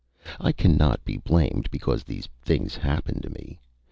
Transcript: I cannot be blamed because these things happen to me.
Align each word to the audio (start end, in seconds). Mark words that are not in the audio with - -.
I 0.39 0.51
cannot 0.51 1.05
be 1.05 1.17
blamed 1.17 1.69
because 1.69 2.03
these 2.05 2.27
things 2.43 2.75
happen 2.77 3.21
to 3.21 3.29
me. 3.29 3.59